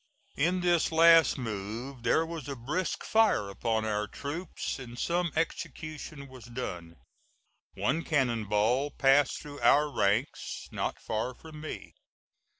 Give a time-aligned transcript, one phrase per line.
[0.35, 6.27] In this last move there was a brisk fire upon our troops, and some execution
[6.27, 6.95] was done.
[7.75, 11.93] One cannon ball passed through our ranks, not far from me.